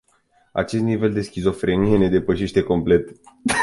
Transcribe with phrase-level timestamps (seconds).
[0.51, 3.09] Acest nivel de schizofrenie ne depășește complet.